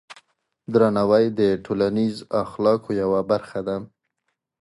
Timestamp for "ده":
3.67-3.77